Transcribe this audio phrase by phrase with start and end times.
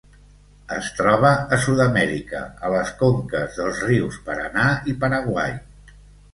[0.77, 5.59] Es troba a Sud-amèrica, a les conques dels rius Paranà i Paraguai.